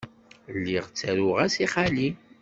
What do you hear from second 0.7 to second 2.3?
ttaruɣ-as i xali.